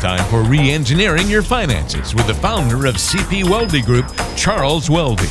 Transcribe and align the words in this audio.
time 0.00 0.24
for 0.30 0.42
re 0.48 0.70
engineering 0.70 1.28
your 1.28 1.42
finances 1.42 2.14
with 2.14 2.26
the 2.26 2.32
founder 2.32 2.86
of 2.86 2.94
CP 2.94 3.44
Weldy 3.44 3.84
Group, 3.84 4.06
Charles 4.34 4.88
Weldy. 4.88 5.28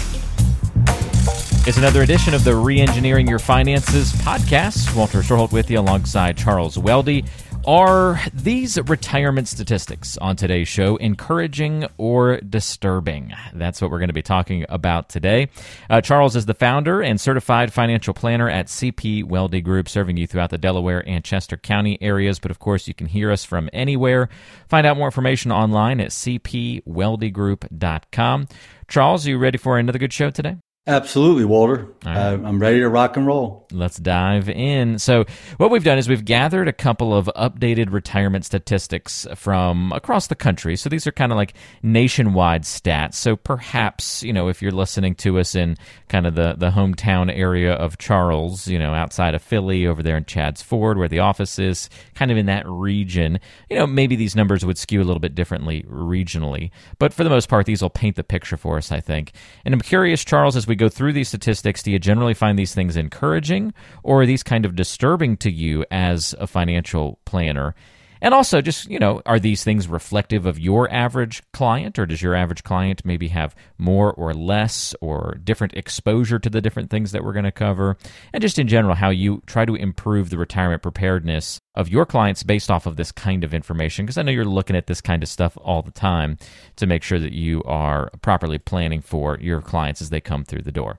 It's 1.68 1.80
another 1.80 2.04
edition 2.04 2.36
of 2.36 2.44
the 2.44 2.52
Reengineering 2.52 3.28
Your 3.28 3.40
Finances 3.40 4.12
podcast. 4.13 4.96
Walter 4.96 5.20
Storholt 5.20 5.52
with 5.52 5.71
you 5.71 5.79
alongside 5.79 6.38
Charles 6.38 6.78
Weldy. 6.78 7.25
Are 7.70 8.20
these 8.33 8.81
retirement 8.81 9.47
statistics 9.47 10.18
on 10.18 10.36
today's 10.36 10.68
show 10.68 10.95
encouraging 10.95 11.86
or 11.97 12.38
disturbing? 12.38 13.31
That's 13.54 13.79
what 13.79 13.91
we're 13.91 13.99
going 13.99 14.09
to 14.09 14.13
be 14.13 14.23
talking 14.23 14.65
about 14.69 15.09
today. 15.09 15.49
Uh, 15.87 16.01
Charles 16.01 16.36
is 16.36 16.47
the 16.47 16.55
founder 16.55 17.00
and 17.00 17.21
certified 17.21 17.71
financial 17.71 18.15
planner 18.15 18.50
at 18.50 18.69
CP 18.69 19.23
Weldy 19.23 19.63
Group, 19.63 19.87
serving 19.87 20.18
you 20.18 20.25
throughout 20.25 20.50
the 20.50 20.57
Delaware 20.57 21.07
and 21.07 21.24
Chester 21.24 21.57
County 21.57 22.00
areas. 22.01 22.39
But 22.39 22.50
of 22.50 22.57
course, 22.57 22.87
you 22.87 22.96
can 22.96 23.05
hear 23.05 23.32
us 23.32 23.46
from 23.46 23.69
anywhere. 23.71 24.29
Find 24.68 24.88
out 24.88 24.97
more 24.97 25.05
information 25.05 25.51
online 25.51 26.01
at 26.01 26.10
cpweldygroup.com. 26.10 28.47
Charles, 28.88 29.27
are 29.27 29.29
you 29.29 29.38
ready 29.38 29.60
for 29.60 29.77
another 29.77 29.99
good 29.99 30.11
show 30.11 30.32
today? 30.32 30.57
Absolutely, 30.89 31.46
Walter. 31.46 31.88
Right. 32.03 32.17
Uh, 32.17 32.39
I'm 32.44 32.59
ready 32.59 32.80
to 32.80 32.89
rock 32.89 33.16
and 33.16 33.28
roll. 33.28 33.67
Let's 33.72 33.97
dive 33.97 34.50
in. 34.50 34.97
So, 34.97 35.25
what 35.58 35.70
we've 35.70 35.84
done 35.84 36.00
is 36.00 36.09
we've 36.09 36.25
gathered 36.25 36.67
a 36.67 36.73
couple 36.73 37.14
of 37.14 37.30
updated 37.36 37.94
retirement 37.94 38.44
statistics 38.44 39.28
from 39.36 39.92
across 39.92 40.25
the 40.25 40.36
country. 40.36 40.75
So, 40.75 40.89
these 40.89 41.06
are 41.06 41.11
kind 41.11 41.31
of 41.31 41.36
like 41.36 41.53
nationwide 41.83 42.64
stats. 42.64 43.14
So, 43.14 43.36
perhaps, 43.36 44.23
you 44.23 44.33
know, 44.33 44.47
if 44.47 44.64
you're 44.64 44.72
listening 44.72 45.14
to 45.16 45.38
us 45.38 45.53
in 45.53 45.78
kind 46.08 46.25
of 46.25 46.33
the, 46.33 46.56
the 46.58 46.72
hometown 46.72 47.31
area 47.31 47.73
of 47.73 48.00
Charles, 48.00 48.67
you 48.67 48.80
know, 48.80 48.95
outside 48.95 49.36
of 49.36 49.44
Philly, 49.44 49.86
over 49.86 50.02
there 50.02 50.17
in 50.17 50.25
Chadds 50.25 50.64
Ford, 50.64 50.97
where 50.97 51.08
the 51.08 51.19
office 51.19 51.59
is, 51.59 51.88
kind 52.16 52.31
of 52.31 52.38
in 52.38 52.47
that 52.47 52.67
region, 52.67 53.39
you 53.69 53.78
know, 53.78 53.85
maybe 53.85 54.16
these 54.16 54.35
numbers 54.35 54.66
would 54.66 54.80
skew 54.80 55.03
a 55.03 55.06
little 55.06 55.19
bit 55.19 55.35
differently 55.35 55.83
regionally. 55.83 56.72
But 56.97 57.13
for 57.13 57.23
the 57.23 57.30
most 57.30 57.47
part, 57.47 57.67
these 57.67 57.83
will 57.83 57.91
paint 57.91 58.16
the 58.16 58.23
picture 58.23 58.58
for 58.58 58.78
us, 58.78 58.91
I 58.91 59.02
think. 59.02 59.33
And 59.63 59.75
I'm 59.75 59.81
curious, 59.81 60.25
Charles, 60.25 60.56
as 60.56 60.66
we 60.66 60.78
go 60.80 60.89
through 60.89 61.13
these 61.13 61.27
statistics, 61.27 61.83
do 61.83 61.91
you 61.91 61.99
generally 61.99 62.33
find 62.33 62.58
these 62.58 62.73
things 62.73 62.97
encouraging 62.97 63.73
or 64.02 64.22
are 64.22 64.25
these 64.25 64.44
kind 64.44 64.66
of 64.66 64.75
disturbing 64.75 65.38
to 65.38 65.52
you 65.52 65.85
as 65.91 66.33
a 66.39 66.47
financial 66.47 67.19
planner? 67.25 67.75
And 68.22 68.34
also, 68.34 68.62
just, 68.62 68.89
you 68.89 69.00
know, 69.00 69.22
are 69.25 69.39
these 69.39 69.64
things 69.64 69.88
reflective 69.88 70.45
of 70.45 70.59
your 70.59 70.92
average 70.92 71.42
client, 71.53 71.98
or 71.98 72.06
does 72.06 72.22
your 72.22 72.36
average 72.36 72.64
client 72.64 73.06
maybe 73.06 73.30
have 73.30 73.56
more 73.78 74.12
or 74.14 74.34
less 74.34 74.94
or 75.00 75.38
different 75.44 75.73
exposure 75.75 76.40
to 76.40 76.50
the 76.50 76.62
different 76.62 76.90
things 76.90 77.12
that 77.12 77.23
we're 77.23 77.34
going 77.34 77.45
to 77.45 77.52
cover? 77.52 77.97
And 78.34 78.42
just 78.42 78.59
in 78.59 78.67
general, 78.67 78.95
how 78.95 79.09
you 79.09 79.42
try 79.45 79.66
to 79.66 79.75
improve 79.75 80.30
the 80.30 80.38
retirement 80.38 80.81
preparedness 80.81 81.59
of 81.75 81.88
your 81.88 82.06
clients 82.06 82.44
based 82.44 82.70
off 82.70 82.86
of 82.86 82.97
this 82.97 83.12
kind 83.12 83.44
of 83.44 83.53
information? 83.53 84.06
Because 84.06 84.17
I 84.17 84.23
know 84.23 84.31
you're 84.31 84.45
looking 84.45 84.75
at 84.75 84.88
this 84.88 85.02
kind 85.02 85.23
of 85.23 85.30
stuff 85.30 85.58
all 85.62 85.81
the 85.81 85.92
time 85.92 86.38
to 86.75 86.88
make 86.88 87.03
sure 87.03 87.20
that 87.20 87.34
you 87.34 87.64
are 87.64 88.09
properly 88.22 88.58
planning 88.58 89.02
for 89.02 89.38
your 89.40 89.62
clients 89.62 90.02
as 90.02 90.09
they 90.09 90.20
come 90.20 90.44
through 90.44 90.64
the 90.64 90.72
door. 90.72 90.97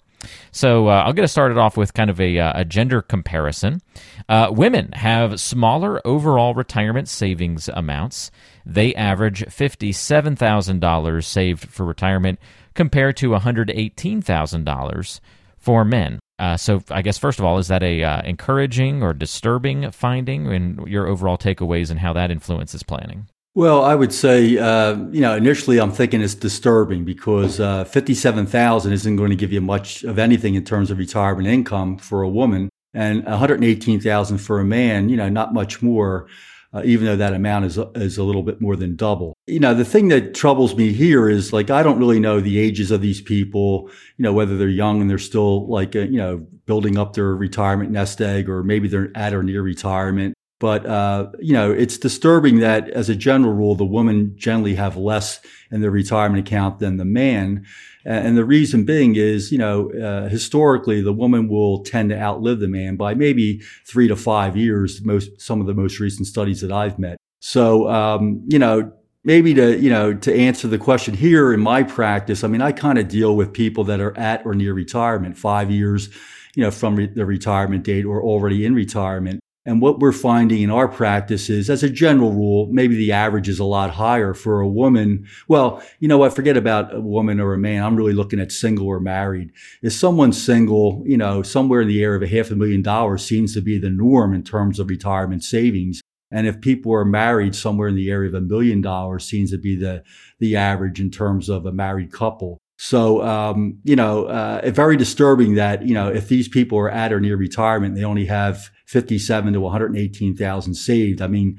So 0.52 0.88
uh, 0.88 1.02
I'll 1.04 1.12
get 1.12 1.24
us 1.24 1.32
started 1.32 1.58
off 1.58 1.76
with 1.76 1.94
kind 1.94 2.10
of 2.10 2.20
a, 2.20 2.38
uh, 2.38 2.60
a 2.60 2.64
gender 2.64 3.02
comparison. 3.02 3.80
Uh, 4.28 4.48
women 4.50 4.92
have 4.92 5.40
smaller 5.40 6.00
overall 6.06 6.54
retirement 6.54 7.08
savings 7.08 7.68
amounts. 7.68 8.30
They 8.64 8.94
average 8.94 9.44
$57,000 9.44 11.24
saved 11.24 11.68
for 11.68 11.84
retirement 11.84 12.38
compared 12.74 13.16
to 13.18 13.30
$118,000 13.30 15.20
for 15.56 15.84
men. 15.84 16.20
Uh, 16.38 16.56
so 16.56 16.82
I 16.90 17.02
guess 17.02 17.18
first 17.18 17.38
of 17.38 17.44
all, 17.44 17.58
is 17.58 17.68
that 17.68 17.82
a 17.82 18.02
uh, 18.02 18.22
encouraging 18.22 19.02
or 19.02 19.12
disturbing 19.12 19.90
finding, 19.90 20.46
and 20.50 20.86
your 20.88 21.06
overall 21.06 21.36
takeaways 21.36 21.90
and 21.90 22.00
how 22.00 22.14
that 22.14 22.30
influences 22.30 22.82
planning? 22.82 23.26
Well, 23.54 23.84
I 23.84 23.96
would 23.96 24.12
say, 24.12 24.58
uh, 24.58 24.96
you 25.10 25.20
know, 25.20 25.34
initially 25.34 25.80
I'm 25.80 25.90
thinking 25.90 26.20
it's 26.20 26.36
disturbing 26.36 27.04
because 27.04 27.58
uh, 27.58 27.84
57,000 27.84 28.92
isn't 28.92 29.16
going 29.16 29.30
to 29.30 29.36
give 29.36 29.52
you 29.52 29.60
much 29.60 30.04
of 30.04 30.20
anything 30.20 30.54
in 30.54 30.64
terms 30.64 30.90
of 30.90 30.98
retirement 30.98 31.48
income 31.48 31.98
for 31.98 32.22
a 32.22 32.28
woman 32.28 32.68
and 32.94 33.24
118,000 33.24 34.38
for 34.38 34.60
a 34.60 34.64
man, 34.64 35.08
you 35.08 35.16
know, 35.16 35.28
not 35.28 35.52
much 35.52 35.82
more 35.82 36.28
uh, 36.72 36.82
even 36.84 37.06
though 37.06 37.16
that 37.16 37.34
amount 37.34 37.64
is 37.64 37.78
is 37.96 38.18
a 38.18 38.22
little 38.22 38.42
bit 38.42 38.60
more 38.60 38.76
than 38.76 38.94
double. 38.96 39.34
You 39.46 39.60
know, 39.60 39.74
the 39.74 39.84
thing 39.84 40.08
that 40.08 40.34
troubles 40.34 40.74
me 40.76 40.92
here 40.92 41.28
is 41.28 41.52
like 41.52 41.70
I 41.70 41.82
don't 41.82 41.98
really 41.98 42.20
know 42.20 42.40
the 42.40 42.58
ages 42.58 42.90
of 42.90 43.00
these 43.00 43.20
people. 43.20 43.90
You 44.16 44.22
know, 44.22 44.32
whether 44.32 44.56
they're 44.56 44.68
young 44.68 45.00
and 45.00 45.10
they're 45.10 45.18
still 45.18 45.66
like 45.68 45.96
uh, 45.96 46.00
you 46.00 46.18
know 46.18 46.46
building 46.66 46.96
up 46.96 47.14
their 47.14 47.34
retirement 47.34 47.90
nest 47.90 48.20
egg, 48.20 48.48
or 48.48 48.62
maybe 48.62 48.88
they're 48.88 49.10
at 49.16 49.34
or 49.34 49.42
near 49.42 49.62
retirement. 49.62 50.34
But 50.60 50.84
uh, 50.84 51.30
you 51.40 51.54
know, 51.54 51.72
it's 51.72 51.98
disturbing 51.98 52.60
that, 52.60 52.88
as 52.90 53.08
a 53.08 53.16
general 53.16 53.54
rule, 53.54 53.74
the 53.74 53.84
women 53.84 54.34
generally 54.36 54.74
have 54.74 54.96
less 54.96 55.40
in 55.72 55.80
their 55.80 55.90
retirement 55.90 56.46
account 56.46 56.78
than 56.78 56.98
the 56.98 57.04
man. 57.04 57.64
And 58.04 58.36
the 58.36 58.44
reason 58.44 58.84
being 58.84 59.16
is, 59.16 59.50
you 59.50 59.58
know, 59.58 59.90
uh, 59.92 60.28
historically, 60.28 61.00
the 61.00 61.12
woman 61.12 61.48
will 61.48 61.82
tend 61.82 62.10
to 62.10 62.18
outlive 62.18 62.60
the 62.60 62.68
man 62.68 62.96
by 62.96 63.14
maybe 63.14 63.60
three 63.86 64.06
to 64.08 64.16
five 64.16 64.56
years. 64.56 65.02
Most 65.02 65.40
some 65.40 65.60
of 65.60 65.66
the 65.66 65.74
most 65.74 65.98
recent 65.98 66.26
studies 66.26 66.60
that 66.60 66.72
I've 66.72 66.98
met. 66.98 67.16
So, 67.40 67.88
um, 67.88 68.42
you 68.46 68.58
know, 68.58 68.92
maybe 69.24 69.54
to 69.54 69.78
you 69.78 69.90
know 69.90 70.12
to 70.12 70.34
answer 70.34 70.68
the 70.68 70.78
question 70.78 71.14
here 71.14 71.54
in 71.54 71.60
my 71.60 71.82
practice, 71.82 72.44
I 72.44 72.48
mean, 72.48 72.60
I 72.60 72.72
kind 72.72 72.98
of 72.98 73.08
deal 73.08 73.34
with 73.34 73.54
people 73.54 73.84
that 73.84 74.00
are 74.00 74.16
at 74.18 74.44
or 74.44 74.54
near 74.54 74.74
retirement, 74.74 75.38
five 75.38 75.70
years, 75.70 76.10
you 76.54 76.62
know, 76.62 76.70
from 76.70 76.96
re- 76.96 77.06
the 77.06 77.24
retirement 77.24 77.82
date 77.84 78.04
or 78.04 78.22
already 78.22 78.66
in 78.66 78.74
retirement. 78.74 79.39
And 79.66 79.82
what 79.82 79.98
we're 79.98 80.12
finding 80.12 80.62
in 80.62 80.70
our 80.70 80.88
practice 80.88 81.50
is, 81.50 81.68
as 81.68 81.82
a 81.82 81.90
general 81.90 82.32
rule, 82.32 82.68
maybe 82.72 82.96
the 82.96 83.12
average 83.12 83.46
is 83.46 83.58
a 83.58 83.64
lot 83.64 83.90
higher 83.90 84.32
for 84.32 84.60
a 84.60 84.68
woman. 84.68 85.26
Well, 85.48 85.82
you 85.98 86.08
know 86.08 86.16
what? 86.16 86.34
Forget 86.34 86.56
about 86.56 86.94
a 86.94 87.00
woman 87.00 87.40
or 87.40 87.52
a 87.52 87.58
man. 87.58 87.82
I'm 87.82 87.94
really 87.94 88.14
looking 88.14 88.40
at 88.40 88.52
single 88.52 88.86
or 88.86 89.00
married. 89.00 89.52
If 89.82 89.92
someone's 89.92 90.42
single, 90.42 91.02
you 91.04 91.18
know, 91.18 91.42
somewhere 91.42 91.82
in 91.82 91.88
the 91.88 92.02
area 92.02 92.16
of 92.16 92.22
a 92.22 92.34
half 92.34 92.50
a 92.50 92.56
million 92.56 92.80
dollars 92.80 93.22
seems 93.22 93.52
to 93.52 93.60
be 93.60 93.78
the 93.78 93.90
norm 93.90 94.32
in 94.32 94.42
terms 94.42 94.78
of 94.78 94.88
retirement 94.88 95.44
savings. 95.44 96.00
And 96.30 96.46
if 96.46 96.60
people 96.62 96.94
are 96.94 97.04
married, 97.04 97.54
somewhere 97.54 97.88
in 97.88 97.96
the 97.96 98.10
area 98.10 98.30
of 98.30 98.34
a 98.34 98.40
million 98.40 98.80
dollars 98.80 99.24
seems 99.24 99.50
to 99.50 99.58
be 99.58 99.76
the, 99.76 100.04
the 100.38 100.56
average 100.56 101.00
in 101.00 101.10
terms 101.10 101.50
of 101.50 101.66
a 101.66 101.72
married 101.72 102.12
couple. 102.12 102.56
So, 102.78 103.22
um, 103.22 103.78
you 103.84 103.94
know, 103.94 104.24
uh, 104.24 104.70
very 104.70 104.96
disturbing 104.96 105.56
that, 105.56 105.86
you 105.86 105.92
know, 105.92 106.08
if 106.08 106.28
these 106.28 106.48
people 106.48 106.78
are 106.78 106.88
at 106.88 107.12
or 107.12 107.20
near 107.20 107.36
retirement, 107.36 107.94
they 107.94 108.04
only 108.04 108.24
have 108.24 108.70
57 108.90 109.52
to 109.52 109.60
118,000 109.60 110.74
saved. 110.74 111.22
I 111.22 111.28
mean, 111.28 111.58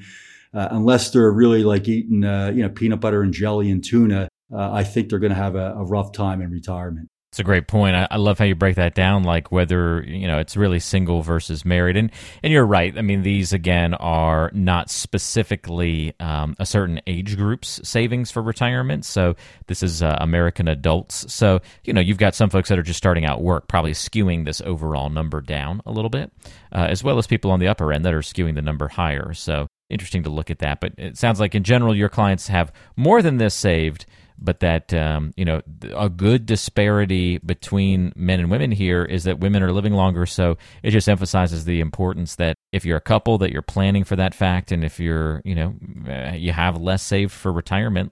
uh, 0.54 0.68
unless 0.72 1.12
they're 1.12 1.32
really 1.32 1.64
like 1.64 1.88
eating, 1.88 2.26
uh, 2.26 2.52
you 2.54 2.62
know, 2.62 2.68
peanut 2.68 3.00
butter 3.00 3.22
and 3.22 3.34
jelly 3.34 3.72
and 3.72 3.82
tuna, 3.82 4.28
uh, 4.54 4.72
I 4.74 4.84
think 4.84 5.08
they're 5.08 5.18
going 5.18 5.32
to 5.32 5.38
have 5.38 5.56
a, 5.56 5.76
a 5.78 5.86
rough 5.86 6.12
time 6.12 6.42
in 6.42 6.52
retirement. 6.52 7.10
It's 7.32 7.40
a 7.40 7.46
great 7.46 7.66
point. 7.66 7.96
I, 7.96 8.10
I, 8.12 8.18
love 8.18 8.40
how 8.40 8.44
you 8.44 8.56
break 8.56 8.76
that 8.76 8.94
down, 8.94 9.24
like 9.24 9.54
whether 9.54 10.04
you 10.04 10.28
know 10.28 10.40
it's 10.40 10.58
really 10.58 10.82
single 10.82 11.22
versus 11.22 11.64
married, 11.64 11.96
and 11.96 12.12
and 12.44 12.52
you're 12.52 12.66
right. 12.66 12.94
I 12.98 13.02
mean, 13.04 13.22
these 13.22 13.54
again 13.54 13.94
are 13.94 14.52
not 14.54 14.90
specifically 14.90 16.14
um, 16.20 16.58
a 16.60 16.66
certain 16.66 17.00
age 17.08 17.38
group's 17.38 17.80
savings 17.88 18.32
for 18.32 18.42
retirement. 18.42 19.06
So 19.06 19.38
this 19.68 19.82
is 19.82 20.04
uh, 20.04 20.18
American 20.20 20.68
adults. 20.68 21.34
So 21.34 21.62
you 21.86 21.94
know 21.94 22.02
you've 22.02 22.18
got 22.18 22.36
some 22.36 22.50
folks 22.50 22.68
that 22.68 22.78
are 22.78 22.84
just 22.84 22.98
starting 22.98 23.24
out 23.24 23.42
work, 23.42 23.70
probably 23.70 23.94
skewing 23.94 24.44
this 24.44 24.60
overall 24.60 25.10
number 25.10 25.40
down 25.40 25.82
a 25.86 25.92
little 25.94 26.10
bit, 26.10 26.34
uh, 26.74 26.88
as 26.90 27.02
well 27.02 27.18
as 27.18 27.28
people 27.28 27.52
on 27.52 27.62
the 27.62 27.70
upper 27.70 27.94
end 27.94 28.04
that 28.04 28.14
are 28.14 28.20
skewing 28.20 28.56
the 28.56 28.62
number 28.62 28.90
higher. 28.90 29.34
So 29.34 29.68
interesting 29.90 30.24
to 30.24 30.30
look 30.30 30.50
at 30.50 30.60
that. 30.60 30.82
But 30.82 30.96
it 30.98 31.18
sounds 31.18 31.40
like 31.40 31.56
in 31.56 31.64
general 31.64 31.96
your 31.96 32.10
clients 32.10 32.48
have 32.48 32.74
more 32.98 33.22
than 33.22 33.38
this 33.38 33.54
saved 33.54 34.06
but 34.42 34.60
that 34.60 34.94
um, 34.94 35.34
you 35.38 35.46
know 35.46 35.62
a 35.96 36.10
good 36.10 36.46
disparity 36.46 37.38
between 37.40 38.12
men 38.16 38.40
and 38.40 38.50
women 38.50 38.72
here 38.72 39.04
is 39.06 39.24
that 39.24 39.40
women 39.40 39.64
are 39.64 39.72
living 39.72 39.94
longer 39.94 40.26
so 40.26 40.58
it 40.84 40.92
just 40.92 41.08
emphasizes 41.08 41.66
the 41.66 41.80
importance 41.80 42.36
that 42.36 42.56
if 42.72 42.86
you're 42.86 42.98
a 42.98 43.02
couple 43.02 43.38
that 43.38 43.52
you're 43.52 43.62
planning 43.62 44.04
for 44.04 44.16
that 44.16 44.34
fact 44.34 44.72
and 44.72 44.84
if 44.84 45.00
you're 45.00 45.42
you 45.46 45.56
know 45.56 45.76
uh, 46.10 46.34
you 46.34 46.52
have 46.52 46.80
less 46.80 47.04
saved 47.04 47.32
for 47.32 47.52
retirement 47.52 48.12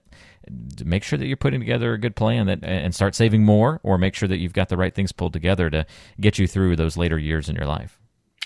make 0.84 1.04
sure 1.04 1.18
that 1.18 1.26
you're 1.26 1.36
putting 1.36 1.60
together 1.60 1.92
a 1.92 1.98
good 1.98 2.16
plan 2.16 2.46
that 2.46 2.58
and 2.62 2.94
start 2.94 3.14
saving 3.14 3.44
more 3.44 3.80
or 3.82 3.98
make 3.98 4.14
sure 4.14 4.28
that 4.28 4.38
you've 4.38 4.52
got 4.52 4.68
the 4.68 4.76
right 4.76 4.94
things 4.94 5.12
pulled 5.12 5.32
together 5.32 5.68
to 5.70 5.84
get 6.20 6.38
you 6.38 6.46
through 6.46 6.76
those 6.76 6.96
later 6.96 7.18
years 7.18 7.48
in 7.48 7.56
your 7.56 7.66
life 7.66 8.00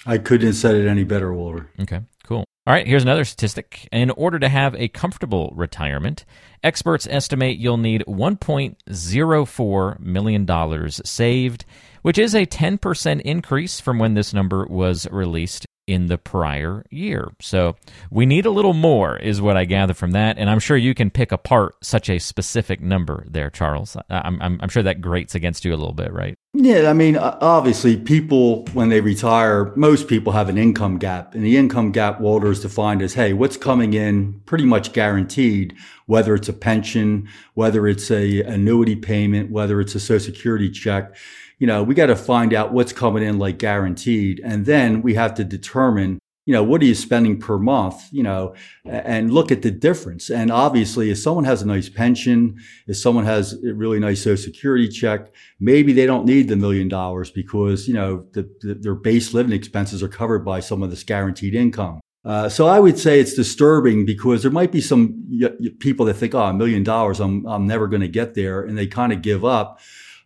I 0.06 0.18
couldn't 0.18 0.48
have 0.48 0.56
said 0.56 0.74
it 0.74 0.86
any 0.86 1.04
better, 1.04 1.32
Walter. 1.32 1.70
Okay, 1.80 2.00
cool. 2.24 2.44
All 2.66 2.72
right, 2.72 2.86
here's 2.86 3.02
another 3.02 3.26
statistic. 3.26 3.86
In 3.92 4.08
order 4.08 4.38
to 4.38 4.48
have 4.48 4.74
a 4.74 4.88
comfortable 4.88 5.52
retirement, 5.54 6.24
experts 6.62 7.06
estimate 7.10 7.58
you'll 7.58 7.76
need 7.76 8.04
$1.04 8.08 10.00
million 10.00 10.90
saved, 10.90 11.66
which 12.00 12.16
is 12.16 12.34
a 12.34 12.46
10% 12.46 13.20
increase 13.20 13.80
from 13.80 13.98
when 13.98 14.14
this 14.14 14.32
number 14.32 14.64
was 14.64 15.06
released 15.10 15.66
in 15.86 16.06
the 16.06 16.16
prior 16.16 16.84
year. 16.90 17.32
So 17.40 17.76
we 18.10 18.24
need 18.26 18.46
a 18.46 18.50
little 18.50 18.72
more, 18.72 19.16
is 19.16 19.40
what 19.40 19.56
I 19.56 19.64
gather 19.64 19.94
from 19.94 20.12
that. 20.12 20.38
And 20.38 20.48
I'm 20.48 20.58
sure 20.58 20.76
you 20.76 20.94
can 20.94 21.10
pick 21.10 21.30
apart 21.30 21.76
such 21.82 22.08
a 22.08 22.18
specific 22.18 22.80
number 22.80 23.26
there, 23.28 23.50
Charles. 23.50 23.96
I'm, 24.08 24.40
I'm, 24.40 24.58
I'm 24.62 24.68
sure 24.68 24.82
that 24.82 25.00
grates 25.00 25.34
against 25.34 25.64
you 25.64 25.74
a 25.74 25.76
little 25.76 25.92
bit, 25.92 26.12
right? 26.12 26.36
Yeah, 26.54 26.88
I 26.88 26.92
mean, 26.92 27.16
obviously, 27.16 27.96
people, 27.96 28.64
when 28.72 28.88
they 28.88 29.00
retire, 29.00 29.74
most 29.76 30.08
people 30.08 30.32
have 30.32 30.48
an 30.48 30.56
income 30.56 30.98
gap. 30.98 31.34
And 31.34 31.44
the 31.44 31.56
income 31.56 31.92
gap, 31.92 32.20
Walter, 32.20 32.50
is 32.50 32.60
defined 32.60 33.02
as 33.02 33.14
hey, 33.14 33.32
what's 33.32 33.56
coming 33.56 33.92
in 33.92 34.40
pretty 34.46 34.64
much 34.64 34.92
guaranteed, 34.92 35.74
whether 36.06 36.34
it's 36.34 36.48
a 36.48 36.52
pension, 36.52 37.28
whether 37.54 37.86
it's 37.86 38.10
a 38.10 38.42
annuity 38.42 38.96
payment, 38.96 39.50
whether 39.50 39.80
it's 39.80 39.94
a 39.94 40.00
social 40.00 40.32
security 40.32 40.70
check 40.70 41.14
you 41.58 41.66
know, 41.66 41.82
we 41.82 41.94
got 41.94 42.06
to 42.06 42.16
find 42.16 42.52
out 42.52 42.72
what's 42.72 42.92
coming 42.92 43.22
in 43.22 43.38
like 43.38 43.58
guaranteed. 43.58 44.40
And 44.44 44.66
then 44.66 45.02
we 45.02 45.14
have 45.14 45.34
to 45.34 45.44
determine, 45.44 46.18
you 46.46 46.52
know, 46.52 46.62
what 46.62 46.82
are 46.82 46.84
you 46.84 46.94
spending 46.94 47.38
per 47.38 47.58
month, 47.58 48.02
you 48.10 48.22
know, 48.22 48.54
and 48.84 49.32
look 49.32 49.50
at 49.50 49.62
the 49.62 49.70
difference. 49.70 50.30
And 50.30 50.50
obviously, 50.50 51.10
if 51.10 51.18
someone 51.18 51.44
has 51.44 51.62
a 51.62 51.66
nice 51.66 51.88
pension, 51.88 52.58
if 52.86 52.96
someone 52.96 53.24
has 53.24 53.54
a 53.64 53.72
really 53.72 53.98
nice 53.98 54.22
social 54.22 54.44
security 54.44 54.88
check, 54.88 55.32
maybe 55.58 55.92
they 55.92 56.06
don't 56.06 56.26
need 56.26 56.48
the 56.48 56.56
million 56.56 56.88
dollars 56.88 57.30
because, 57.30 57.88
you 57.88 57.94
know, 57.94 58.26
the, 58.32 58.42
the, 58.60 58.74
their 58.74 58.94
base 58.94 59.32
living 59.32 59.52
expenses 59.52 60.02
are 60.02 60.08
covered 60.08 60.44
by 60.44 60.60
some 60.60 60.82
of 60.82 60.90
this 60.90 61.02
guaranteed 61.02 61.54
income. 61.54 62.00
Uh, 62.24 62.48
so 62.48 62.66
I 62.66 62.80
would 62.80 62.98
say 62.98 63.20
it's 63.20 63.34
disturbing 63.34 64.06
because 64.06 64.42
there 64.42 64.50
might 64.50 64.72
be 64.72 64.80
some 64.80 65.14
y- 65.28 65.50
people 65.78 66.06
that 66.06 66.14
think, 66.14 66.34
oh, 66.34 66.44
a 66.44 66.54
million 66.54 66.82
dollars, 66.82 67.20
I'm, 67.20 67.46
I'm 67.46 67.66
never 67.66 67.86
going 67.86 68.00
to 68.00 68.08
get 68.08 68.34
there. 68.34 68.62
And 68.62 68.78
they 68.78 68.86
kind 68.86 69.12
of 69.12 69.20
give 69.20 69.44
up 69.44 69.78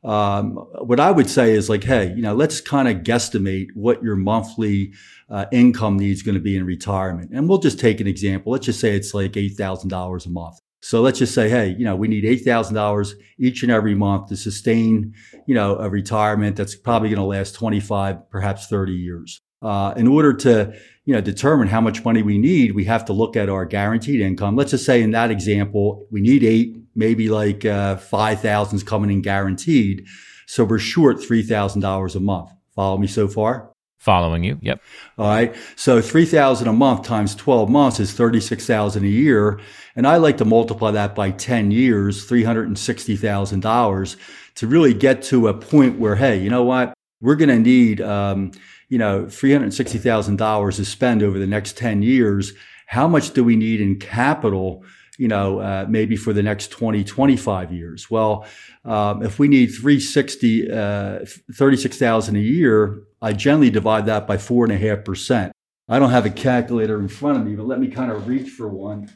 um, 0.09 0.53
what 0.81 0.99
I 0.99 1.11
would 1.11 1.29
say 1.29 1.53
is 1.53 1.69
like, 1.69 1.85
hey, 1.85 2.15
you 2.17 2.23
know, 2.23 2.35
let's 2.35 2.63
kind 2.63 2.89
of 2.89 3.05
guesstimate 3.05 3.67
what 3.75 4.03
your 4.03 4.17
monthly 4.17 4.95
uh, 5.29 5.45
income 5.53 5.99
needs 5.99 6.23
going 6.23 6.35
to 6.35 6.41
be 6.41 6.57
in 6.57 6.65
retirement. 6.65 7.31
And 7.31 7.47
we'll 7.47 7.59
just 7.59 7.79
take 7.79 8.01
an 8.01 8.07
example. 8.07 8.53
Let's 8.53 8.65
just 8.65 8.81
say 8.81 8.97
it's 8.97 9.13
like 9.13 9.33
$8,000 9.33 10.27
a 10.27 10.31
month. 10.31 10.57
So 10.81 11.03
let's 11.03 11.19
just 11.19 11.35
say, 11.35 11.51
hey, 11.51 11.75
you 11.79 11.85
know, 11.85 11.95
we 11.95 12.09
need 12.09 12.25
$8,000 12.25 13.13
each 13.39 13.63
and 13.63 13.71
every 13.71 13.95
month 13.95 14.29
to 14.29 14.37
sustain, 14.37 15.13
you 15.47 15.55
know, 15.55 15.77
a 15.77 15.91
retirement 15.91 16.57
that's 16.57 16.75
probably 16.75 17.11
going 17.11 17.21
to 17.21 17.25
last 17.25 17.55
25, 17.57 18.31
perhaps 18.31 18.67
30 18.69 18.93
years. 18.93 19.43
Uh, 19.61 19.93
in 19.97 20.07
order 20.07 20.33
to, 20.33 20.73
you 21.05 21.13
know, 21.13 21.21
determine 21.21 21.69
how 21.69 21.81
much 21.81 22.05
money 22.05 22.23
we 22.23 22.39
need, 22.39 22.75
we 22.75 22.85
have 22.85 23.05
to 23.05 23.13
look 23.13 23.37
at 23.37 23.51
our 23.51 23.67
guaranteed 23.67 24.21
income. 24.21 24.57
Let's 24.57 24.71
just 24.71 24.87
say 24.87 25.03
in 25.03 25.11
that 25.11 25.31
example, 25.33 26.07
we 26.11 26.21
need 26.21 26.45
eight, 26.45 26.77
maybe 26.99 27.29
like 27.31 27.65
uh, 27.65 27.97
5,000 27.97 28.77
is 28.77 28.83
coming 28.83 29.11
in 29.11 29.23
guaranteed. 29.23 30.07
So 30.47 30.65
we're 30.65 30.79
short 30.79 31.19
$3,000 31.19 32.15
a 32.15 32.21
month. 32.21 32.51
Follow 32.75 32.99
me 32.99 33.07
so 33.07 33.29
far? 33.29 33.71
Following 33.99 34.45
you. 34.45 34.59
Yep. 34.63 34.81
All 35.17 35.29
right. 35.29 35.55
So 35.77 36.01
3000 36.01 36.69
a 36.69 36.73
month 36.73 37.03
times 37.03 37.35
12 37.35 37.69
months 37.69 38.01
is 38.01 38.13
36,000 38.13 39.05
a 39.05 39.09
year. 39.09 39.61
And 39.97 40.07
I 40.07 40.17
like 40.17 40.37
to 40.39 40.45
multiply 40.45 40.91
that 40.93 41.15
by 41.15 41.31
10 41.33 41.71
years, 41.71 42.29
$360,000 42.29 44.17
to 44.57 44.67
really 44.67 44.95
get 44.95 45.23
to 45.25 45.49
a 45.49 45.55
point 45.55 45.99
where, 45.99 46.17
hey, 46.17 46.39
you 46.39 46.51
know 46.51 46.65
what? 46.65 46.95
We're 47.21 47.37
going 47.37 47.49
to 47.49 47.59
need, 47.59 48.01
um, 48.01 48.53
you 48.89 48.99
know, 48.99 49.25
$360,000 49.25 50.77
to 50.77 50.85
spend 50.85 51.23
over 51.23 51.39
the 51.39 51.47
next 51.47 51.77
10 51.77 52.03
years. 52.03 52.53
How 52.87 53.09
much 53.09 53.33
do 53.33 53.45
we 53.45 53.57
need 53.57 53.81
in 53.81 53.99
capital, 53.99 54.85
you 55.19 55.29
know, 55.29 55.59
uh, 55.59 55.85
maybe 55.89 56.17
for 56.17 56.33
the 56.33 56.43
next 56.43 56.69
20, 56.69 57.05
25 57.05 57.73
years? 57.73 58.11
Well, 58.11 58.47
um, 58.85 59.23
if 59.23 59.39
we 59.39 59.49
need 59.49 59.67
360, 59.67 60.71
uh, 60.71 61.19
36,000 61.53 62.37
a 62.37 62.39
year, 62.39 63.03
I 63.21 63.33
generally 63.33 63.71
divide 63.71 64.07
that 64.07 64.27
by 64.27 64.39
four 64.39 64.65
and 64.65 64.73
a 64.73 64.79
half 64.79 65.05
percent. 65.05 65.53
I 65.89 65.99
don't 65.99 66.11
have 66.11 66.25
a 66.25 66.31
calculator 66.31 66.99
in 67.01 67.09
front 67.09 67.39
of 67.39 67.45
me, 67.45 67.57
but 67.57 67.67
let 67.67 67.81
me 67.81 67.89
kind 67.89 68.13
of 68.13 68.29
reach 68.29 68.51
for 68.51 68.69
one 68.69 69.11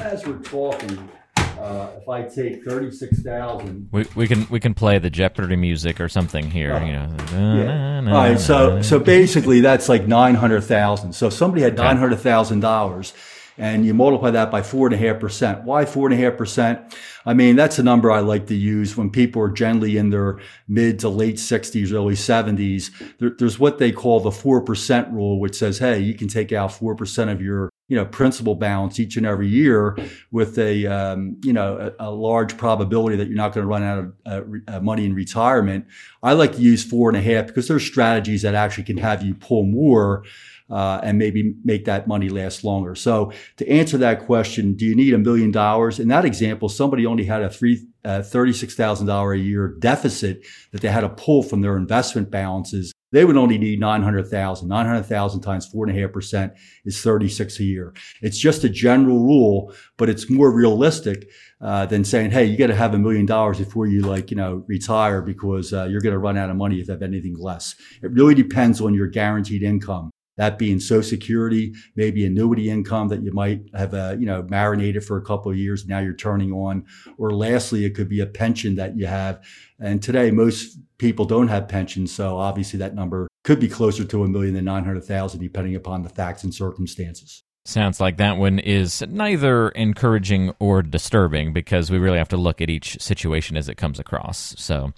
as 0.00 0.26
we're 0.26 0.38
talking. 0.38 1.08
Uh, 1.36 1.88
if 1.96 2.06
I 2.06 2.22
take 2.22 2.64
thirty-six 2.64 3.22
thousand, 3.22 3.88
we, 3.90 4.04
we 4.14 4.28
can 4.28 4.46
we 4.50 4.60
can 4.60 4.74
play 4.74 4.98
the 4.98 5.08
Jeopardy 5.08 5.56
music 5.56 6.00
or 6.00 6.08
something 6.08 6.50
here. 6.50 6.74
Uh, 6.74 6.84
you 6.84 6.92
know. 6.92 7.16
Yeah. 7.32 8.12
All 8.12 8.18
right. 8.18 8.38
So 8.38 8.82
so 8.82 8.98
basically, 8.98 9.62
that's 9.62 9.88
like 9.88 10.06
nine 10.06 10.34
hundred 10.34 10.62
thousand. 10.62 11.14
So 11.14 11.28
if 11.28 11.32
somebody 11.32 11.62
had 11.62 11.76
nine 11.76 11.96
hundred 11.96 12.18
thousand 12.18 12.60
dollars 12.60 13.14
and 13.58 13.86
you 13.86 13.94
multiply 13.94 14.30
that 14.30 14.50
by 14.50 14.62
four 14.62 14.86
and 14.86 14.94
a 14.94 14.98
half 14.98 15.20
percent. 15.20 15.64
Why 15.64 15.84
four 15.84 16.08
and 16.08 16.18
a 16.18 16.22
half 16.22 16.36
percent? 16.36 16.96
I 17.24 17.34
mean, 17.34 17.56
that's 17.56 17.78
a 17.78 17.82
number 17.82 18.10
I 18.10 18.20
like 18.20 18.46
to 18.46 18.54
use 18.54 18.96
when 18.96 19.10
people 19.10 19.42
are 19.42 19.50
generally 19.50 19.96
in 19.96 20.10
their 20.10 20.38
mid 20.68 20.98
to 21.00 21.08
late 21.08 21.36
60s, 21.36 21.92
early 21.92 22.14
70s. 22.14 22.90
There, 23.18 23.30
there's 23.30 23.58
what 23.58 23.78
they 23.78 23.92
call 23.92 24.20
the 24.20 24.30
4% 24.30 25.12
rule, 25.12 25.40
which 25.40 25.56
says, 25.56 25.78
hey, 25.78 25.98
you 25.98 26.14
can 26.14 26.28
take 26.28 26.52
out 26.52 26.70
4% 26.70 27.32
of 27.32 27.40
your 27.40 27.70
you 27.88 27.96
know 27.96 28.04
principal 28.04 28.54
balance 28.54 28.98
each 28.98 29.16
and 29.16 29.24
every 29.24 29.46
year 29.46 29.96
with 30.32 30.58
a 30.58 30.86
um, 30.86 31.36
you 31.42 31.52
know 31.52 31.92
a, 32.00 32.08
a, 32.08 32.10
large 32.10 32.56
probability 32.56 33.16
that 33.16 33.28
you're 33.28 33.36
not 33.36 33.54
going 33.54 33.62
to 33.62 33.68
run 33.68 33.82
out 33.82 33.98
of 33.98 34.12
uh, 34.26 34.74
uh, 34.76 34.80
money 34.80 35.04
in 35.04 35.14
retirement. 35.14 35.86
I 36.22 36.32
like 36.32 36.56
to 36.56 36.60
use 36.60 36.82
four 36.82 37.08
and 37.08 37.16
a 37.16 37.22
half 37.22 37.46
because 37.46 37.68
there's 37.68 37.86
strategies 37.86 38.42
that 38.42 38.54
actually 38.54 38.84
can 38.84 38.96
have 38.96 39.22
you 39.22 39.34
pull 39.34 39.62
more 39.62 40.24
uh, 40.70 41.00
and 41.02 41.18
maybe 41.18 41.54
make 41.64 41.84
that 41.84 42.08
money 42.08 42.28
last 42.28 42.64
longer. 42.64 42.94
So 42.94 43.32
to 43.56 43.68
answer 43.68 43.98
that 43.98 44.26
question, 44.26 44.74
do 44.74 44.84
you 44.84 44.94
need 44.94 45.14
a 45.14 45.18
million 45.18 45.50
dollars? 45.50 45.98
In 45.98 46.08
that 46.08 46.24
example, 46.24 46.68
somebody 46.68 47.06
only 47.06 47.24
had 47.24 47.42
a 47.42 47.50
three 47.50 47.86
uh, 48.04 48.20
$36,000 48.20 49.34
a 49.34 49.38
year 49.38 49.74
deficit 49.80 50.46
that 50.70 50.80
they 50.80 50.88
had 50.88 51.00
to 51.00 51.08
pull 51.08 51.42
from 51.42 51.60
their 51.60 51.76
investment 51.76 52.30
balances. 52.30 52.92
They 53.10 53.24
would 53.24 53.36
only 53.36 53.58
need 53.58 53.80
900,000. 53.80 54.68
900,000 54.68 55.40
times 55.40 55.66
four 55.66 55.86
and 55.86 55.96
a 55.96 56.00
half 56.00 56.12
percent 56.12 56.52
is 56.84 57.02
36 57.02 57.58
a 57.58 57.64
year. 57.64 57.94
It's 58.22 58.38
just 58.38 58.62
a 58.62 58.68
general 58.68 59.18
rule, 59.18 59.74
but 59.96 60.08
it's 60.08 60.30
more 60.30 60.52
realistic 60.52 61.28
uh, 61.60 61.86
than 61.86 62.04
saying, 62.04 62.30
"Hey, 62.30 62.44
you 62.44 62.56
got 62.56 62.66
to 62.66 62.74
have 62.74 62.94
a 62.94 62.98
million 62.98 63.26
dollars 63.26 63.58
before 63.58 63.86
you 63.86 64.02
like, 64.02 64.30
you 64.30 64.36
know, 64.36 64.64
retire 64.66 65.22
because 65.22 65.72
uh, 65.72 65.84
you're 65.84 66.00
going 66.00 66.12
to 66.12 66.18
run 66.18 66.36
out 66.36 66.50
of 66.50 66.56
money 66.56 66.78
if 66.80 66.88
you 66.88 66.92
have 66.92 67.02
anything 67.02 67.36
less." 67.38 67.74
It 68.02 68.12
really 68.12 68.34
depends 68.34 68.80
on 68.80 68.92
your 68.92 69.06
guaranteed 69.06 69.62
income 69.62 70.10
that 70.36 70.58
being 70.58 70.80
Social 70.80 71.02
Security, 71.02 71.74
maybe 71.94 72.26
annuity 72.26 72.70
income 72.70 73.08
that 73.08 73.22
you 73.22 73.32
might 73.32 73.62
have, 73.74 73.94
uh, 73.94 74.16
you 74.18 74.26
know, 74.26 74.42
marinated 74.42 75.04
for 75.04 75.16
a 75.16 75.22
couple 75.22 75.50
of 75.50 75.56
years. 75.56 75.86
Now 75.86 75.98
you're 76.00 76.14
turning 76.14 76.52
on. 76.52 76.84
Or 77.18 77.30
lastly, 77.30 77.84
it 77.84 77.94
could 77.94 78.08
be 78.08 78.20
a 78.20 78.26
pension 78.26 78.74
that 78.76 78.96
you 78.96 79.06
have. 79.06 79.42
And 79.78 80.02
today, 80.02 80.30
most 80.30 80.78
people 80.98 81.24
don't 81.24 81.48
have 81.48 81.68
pensions. 81.68 82.12
So 82.12 82.38
obviously 82.38 82.78
that 82.78 82.94
number 82.94 83.28
could 83.44 83.60
be 83.60 83.68
closer 83.68 84.04
to 84.04 84.24
a 84.24 84.28
million 84.28 84.54
than 84.54 84.64
900,000, 84.64 85.40
depending 85.40 85.74
upon 85.74 86.02
the 86.02 86.08
facts 86.08 86.44
and 86.44 86.54
circumstances. 86.54 87.42
Sounds 87.64 88.00
like 88.00 88.16
that 88.18 88.36
one 88.36 88.60
is 88.60 89.02
neither 89.08 89.70
encouraging 89.70 90.54
or 90.60 90.82
disturbing 90.82 91.52
because 91.52 91.90
we 91.90 91.98
really 91.98 92.18
have 92.18 92.28
to 92.28 92.36
look 92.36 92.60
at 92.60 92.70
each 92.70 92.96
situation 93.00 93.56
as 93.56 93.68
it 93.68 93.74
comes 93.74 93.98
across. 93.98 94.54
So 94.56 94.92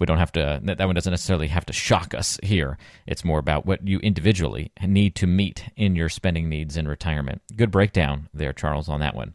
we 0.00 0.06
don't 0.06 0.18
have 0.18 0.32
to, 0.32 0.60
that 0.64 0.84
one 0.84 0.94
doesn't 0.94 1.10
necessarily 1.10 1.48
have 1.48 1.66
to 1.66 1.72
shock 1.72 2.14
us 2.14 2.38
here. 2.42 2.78
It's 3.06 3.24
more 3.24 3.38
about 3.38 3.66
what 3.66 3.86
you 3.86 3.98
individually 3.98 4.72
need 4.82 5.14
to 5.16 5.26
meet 5.26 5.66
in 5.76 5.94
your 5.94 6.08
spending 6.08 6.48
needs 6.48 6.76
in 6.76 6.88
retirement. 6.88 7.42
Good 7.54 7.70
breakdown 7.70 8.28
there, 8.32 8.52
Charles, 8.52 8.88
on 8.88 9.00
that 9.00 9.14
one. 9.14 9.34